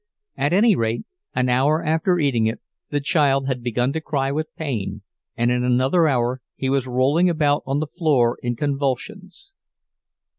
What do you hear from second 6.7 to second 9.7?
was rolling about on the floor in convulsions.